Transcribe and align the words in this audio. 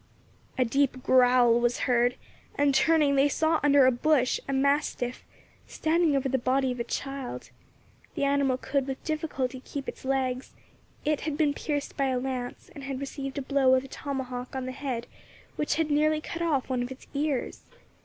A 0.57 0.65
deep 0.65 1.03
growl 1.03 1.59
was 1.59 1.81
heard, 1.81 2.15
and 2.55 2.73
turning 2.73 3.13
they 3.15 3.29
saw 3.29 3.59
under 3.61 3.85
a 3.85 3.91
bush 3.91 4.39
a 4.47 4.51
mastiff, 4.51 5.23
standing 5.67 6.15
over 6.15 6.27
the 6.27 6.39
body 6.39 6.71
of 6.71 6.79
a 6.79 6.83
child. 6.83 7.51
The 8.15 8.23
animal 8.23 8.57
could 8.57 8.87
with 8.87 9.03
difficulty 9.03 9.59
keep 9.59 9.87
its 9.87 10.03
legs; 10.03 10.55
it 11.05 11.21
had 11.21 11.37
been 11.37 11.53
pierced 11.53 11.97
by 11.97 12.05
a 12.07 12.17
lance, 12.17 12.71
and 12.73 12.83
had 12.85 12.99
received 12.99 13.37
a 13.37 13.43
blow 13.43 13.71
with 13.73 13.83
a 13.83 13.87
tomahawk 13.87 14.55
on 14.55 14.65
the 14.65 14.71
head 14.71 15.05
which 15.55 15.75
had 15.75 15.91
nearly 15.91 16.19
cut 16.19 16.41
off 16.41 16.67
one 16.67 16.81
of 16.81 16.91
its 16.91 17.05
ears. 17.13 17.61